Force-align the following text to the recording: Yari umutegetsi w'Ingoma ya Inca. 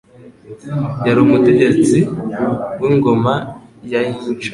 Yari 1.07 1.19
umutegetsi 1.25 1.97
w'Ingoma 2.79 3.35
ya 3.91 3.99
Inca. 4.11 4.29